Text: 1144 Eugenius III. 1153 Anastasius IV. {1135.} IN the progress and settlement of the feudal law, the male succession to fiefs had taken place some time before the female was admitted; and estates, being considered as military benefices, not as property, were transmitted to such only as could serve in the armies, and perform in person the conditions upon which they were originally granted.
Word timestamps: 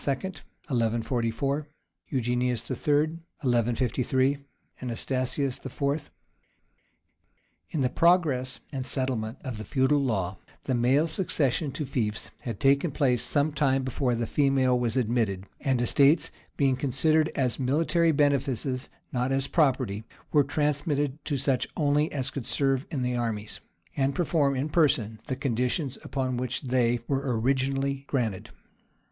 1144 0.03 1.67
Eugenius 2.07 2.71
III. 2.71 3.19
1153 3.45 4.39
Anastasius 4.81 5.57
IV. 5.57 5.65
{1135.} 5.79 6.11
IN 7.69 7.81
the 7.81 7.87
progress 7.87 8.61
and 8.71 8.83
settlement 8.87 9.37
of 9.43 9.59
the 9.59 9.63
feudal 9.63 9.99
law, 10.03 10.39
the 10.63 10.73
male 10.73 11.05
succession 11.05 11.71
to 11.71 11.85
fiefs 11.85 12.31
had 12.41 12.59
taken 12.59 12.89
place 12.89 13.21
some 13.21 13.51
time 13.53 13.83
before 13.83 14.15
the 14.15 14.25
female 14.25 14.75
was 14.79 14.97
admitted; 14.97 15.45
and 15.59 15.79
estates, 15.79 16.31
being 16.57 16.75
considered 16.75 17.31
as 17.35 17.59
military 17.59 18.11
benefices, 18.11 18.89
not 19.11 19.31
as 19.31 19.45
property, 19.45 20.03
were 20.31 20.43
transmitted 20.43 21.23
to 21.23 21.37
such 21.37 21.67
only 21.77 22.11
as 22.11 22.31
could 22.31 22.47
serve 22.47 22.87
in 22.89 23.03
the 23.03 23.15
armies, 23.15 23.59
and 23.95 24.15
perform 24.15 24.55
in 24.55 24.67
person 24.67 25.19
the 25.27 25.35
conditions 25.35 25.99
upon 26.03 26.37
which 26.37 26.63
they 26.63 26.99
were 27.07 27.37
originally 27.39 28.03
granted. 28.07 28.49